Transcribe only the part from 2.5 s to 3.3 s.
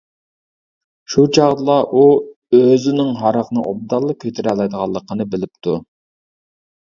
ئۆزىنىڭ